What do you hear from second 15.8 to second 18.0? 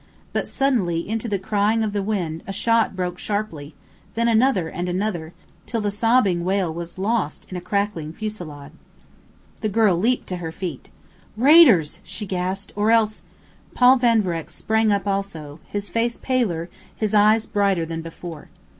face paler, his eyes brighter